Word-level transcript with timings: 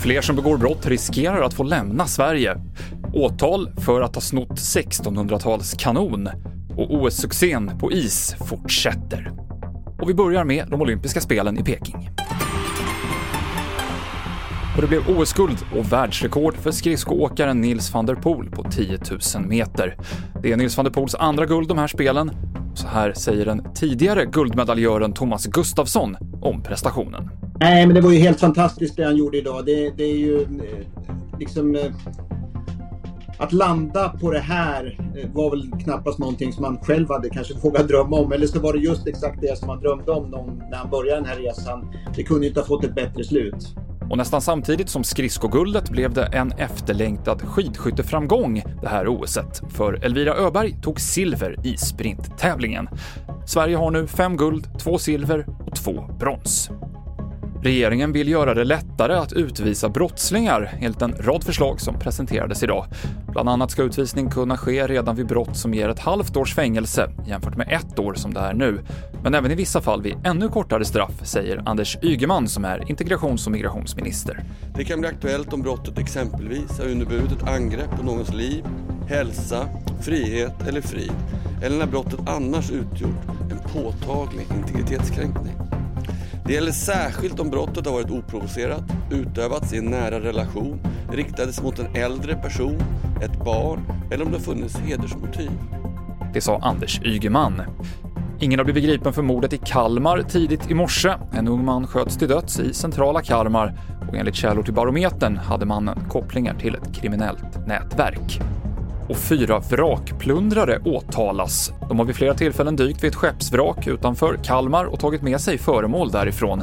Fler 0.00 0.20
som 0.20 0.36
begår 0.36 0.56
brott 0.56 0.86
riskerar 0.86 1.42
att 1.42 1.54
få 1.54 1.62
lämna 1.62 2.06
Sverige. 2.06 2.56
Åtal 3.14 3.70
för 3.76 4.00
att 4.00 4.14
ha 4.14 4.22
snott 4.22 4.48
1600-talskanon. 4.48 6.28
Och 6.76 6.94
OS-succén 6.94 7.78
på 7.78 7.92
is 7.92 8.36
fortsätter. 8.48 9.32
Och 10.00 10.08
vi 10.08 10.14
börjar 10.14 10.44
med 10.44 10.68
de 10.70 10.80
olympiska 10.80 11.20
spelen 11.20 11.58
i 11.58 11.64
Peking. 11.64 12.10
Och 14.76 14.82
det 14.82 14.88
blev 14.88 15.08
OS-guld 15.08 15.58
och 15.76 15.92
världsrekord 15.92 16.56
för 16.56 16.70
skridskoåkaren 16.70 17.60
Nils 17.60 17.94
van 17.94 18.06
der 18.06 18.14
Poel 18.14 18.50
på 18.50 18.62
10 18.62 18.98
000 19.36 19.46
meter. 19.46 19.96
Det 20.42 20.52
är 20.52 20.56
Nils 20.56 20.76
van 20.76 20.84
der 20.84 20.92
Poels 20.92 21.14
andra 21.14 21.46
guld 21.46 21.68
de 21.68 21.78
här 21.78 21.86
spelen. 21.86 22.30
Så 22.74 22.86
här 22.86 23.12
säger 23.12 23.44
den 23.44 23.74
tidigare 23.74 24.24
guldmedaljören 24.24 25.12
Thomas 25.12 25.46
Gustafsson 25.46 26.16
om 26.42 26.62
prestationen. 26.62 27.30
Nej, 27.60 27.86
men 27.86 27.94
det 27.94 28.00
var 28.00 28.10
ju 28.10 28.18
helt 28.18 28.40
fantastiskt 28.40 28.96
det 28.96 29.04
han 29.04 29.16
gjorde 29.16 29.38
idag. 29.38 29.66
Det, 29.66 29.90
det 29.96 30.04
är 30.04 30.16
ju 30.16 30.42
eh, 30.42 31.38
liksom... 31.38 31.76
Eh, 31.76 31.92
att 33.38 33.52
landa 33.52 34.08
på 34.08 34.30
det 34.30 34.38
här 34.38 34.98
eh, 35.16 35.30
var 35.32 35.50
väl 35.50 35.70
knappast 35.84 36.18
någonting 36.18 36.52
som 36.52 36.62
man 36.62 36.78
själv 36.78 37.08
hade 37.08 37.30
kanske 37.30 37.54
vågat 37.62 37.88
drömma 37.88 38.16
om. 38.16 38.32
Eller 38.32 38.46
så 38.46 38.60
var 38.60 38.72
det 38.72 38.78
just 38.78 39.06
exakt 39.06 39.40
det 39.40 39.58
som 39.58 39.66
man 39.66 39.80
drömde 39.80 40.12
om 40.12 40.62
när 40.70 40.78
han 40.78 40.90
började 40.90 41.20
den 41.20 41.28
här 41.28 41.36
resan. 41.36 41.94
Det 42.16 42.22
kunde 42.22 42.46
inte 42.46 42.60
ha 42.60 42.66
fått 42.66 42.84
ett 42.84 42.94
bättre 42.94 43.24
slut. 43.24 43.76
Och 44.10 44.16
nästan 44.16 44.40
samtidigt 44.40 44.88
som 44.88 45.04
skridskoguldet 45.04 45.90
blev 45.90 46.12
det 46.12 46.24
en 46.24 46.52
efterlängtad 46.52 47.42
skidskytteframgång 47.42 48.62
det 48.82 48.88
här 48.88 49.08
OSet, 49.08 49.62
för 49.68 50.04
Elvira 50.04 50.34
Öberg 50.34 50.76
tog 50.82 51.00
silver 51.00 51.66
i 51.66 51.76
sprinttävlingen. 51.76 52.88
Sverige 53.46 53.76
har 53.76 53.90
nu 53.90 54.06
fem 54.06 54.36
guld, 54.36 54.78
två 54.78 54.98
silver 54.98 55.46
och 55.66 55.76
två 55.76 56.04
brons. 56.18 56.70
Regeringen 57.62 58.12
vill 58.12 58.28
göra 58.28 58.54
det 58.54 58.64
lättare 58.64 59.14
att 59.14 59.32
utvisa 59.32 59.88
brottslingar 59.88 60.78
enligt 60.80 61.02
en 61.02 61.14
rad 61.18 61.44
förslag 61.44 61.80
som 61.80 61.98
presenterades 61.98 62.62
idag. 62.62 62.86
Bland 63.28 63.48
annat 63.48 63.70
ska 63.70 63.82
utvisning 63.82 64.30
kunna 64.30 64.56
ske 64.56 64.86
redan 64.86 65.16
vid 65.16 65.26
brott 65.26 65.56
som 65.56 65.74
ger 65.74 65.88
ett 65.88 65.98
halvt 65.98 66.36
års 66.36 66.54
fängelse 66.54 67.10
jämfört 67.26 67.56
med 67.56 67.68
ett 67.70 67.98
år 67.98 68.14
som 68.14 68.34
det 68.34 68.40
är 68.40 68.54
nu. 68.54 68.80
Men 69.22 69.34
även 69.34 69.50
i 69.50 69.54
vissa 69.54 69.80
fall 69.80 70.02
vid 70.02 70.14
ännu 70.24 70.48
kortare 70.48 70.84
straff, 70.84 71.20
säger 71.22 71.62
Anders 71.66 71.98
Ygeman 72.02 72.48
som 72.48 72.64
är 72.64 72.90
integrations 72.90 73.46
och 73.46 73.52
migrationsminister. 73.52 74.44
Det 74.76 74.84
kan 74.84 75.00
bli 75.00 75.08
aktuellt 75.08 75.52
om 75.52 75.62
brottet 75.62 75.98
exempelvis 75.98 76.78
har 76.78 76.88
inneburit 76.88 77.32
ett 77.32 77.48
angrepp 77.48 77.90
på 77.96 78.02
någons 78.02 78.34
liv, 78.34 78.64
hälsa, 79.08 79.68
frihet 80.00 80.68
eller 80.68 80.80
frid 80.80 81.12
eller 81.62 81.78
när 81.78 81.86
brottet 81.86 82.20
annars 82.26 82.70
utgjort 82.70 83.26
en 83.50 83.58
påtaglig 83.72 84.46
integritetskränkning. 84.56 85.69
Det 86.50 86.54
gäller 86.54 86.72
särskilt 86.72 87.40
om 87.40 87.50
brottet 87.50 87.86
har 87.86 87.92
varit 87.92 88.10
oprovocerat, 88.10 88.84
utövats 89.10 89.72
i 89.72 89.78
en 89.78 89.84
nära 89.84 90.20
relation, 90.20 90.80
riktades 91.12 91.62
mot 91.62 91.78
en 91.78 91.96
äldre 91.96 92.34
person, 92.36 92.82
ett 93.22 93.44
barn 93.44 93.80
eller 94.10 94.24
om 94.24 94.32
det 94.32 94.40
funnits 94.40 94.76
hedersmotiv. 94.78 95.50
Det 96.34 96.40
sa 96.40 96.58
Anders 96.58 97.00
Ygeman. 97.04 97.62
Ingen 98.40 98.58
har 98.58 98.64
blivit 98.64 98.84
gripen 98.84 99.12
för 99.12 99.22
mordet 99.22 99.52
i 99.52 99.58
Kalmar 99.58 100.22
tidigt 100.22 100.70
i 100.70 100.74
morse. 100.74 101.14
En 101.32 101.48
ung 101.48 101.64
man 101.64 101.86
sköts 101.86 102.16
till 102.16 102.28
döds 102.28 102.60
i 102.60 102.74
centrala 102.74 103.22
Kalmar 103.22 103.78
och 104.08 104.16
enligt 104.16 104.34
källor 104.34 104.62
till 104.62 104.74
Barometern 104.74 105.36
hade 105.36 105.66
mannen 105.66 105.98
kopplingar 106.08 106.54
till 106.54 106.74
ett 106.74 106.94
kriminellt 106.94 107.66
nätverk 107.66 108.40
och 109.08 109.16
fyra 109.16 109.58
vrakplundrare 109.58 110.78
åtalas. 110.84 111.72
De 111.88 111.98
har 111.98 112.06
vid 112.06 112.16
flera 112.16 112.34
tillfällen 112.34 112.76
dykt 112.76 113.04
vid 113.04 113.08
ett 113.08 113.14
skeppsvrak 113.14 113.86
utanför 113.86 114.38
Kalmar 114.44 114.84
och 114.84 115.00
tagit 115.00 115.22
med 115.22 115.40
sig 115.40 115.58
föremål 115.58 116.10
därifrån. 116.10 116.62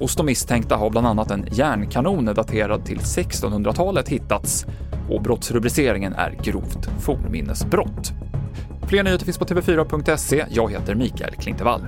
Hos 0.00 0.16
de 0.16 0.26
misstänkta 0.26 0.76
har 0.76 0.90
bland 0.90 1.06
annat 1.06 1.30
en 1.30 1.46
järnkanon 1.52 2.24
daterad 2.24 2.84
till 2.84 2.98
1600-talet 2.98 4.08
hittats 4.08 4.66
och 5.10 5.22
brottsrubriceringen 5.22 6.12
är 6.12 6.38
grovt 6.42 6.88
fornminnesbrott. 7.00 8.12
Fler 8.88 9.02
nyheter 9.02 9.24
finns 9.24 9.38
på 9.38 9.44
tv4.se. 9.44 10.44
Jag 10.50 10.72
heter 10.72 10.94
Mikael 10.94 11.34
Klintevall. 11.34 11.80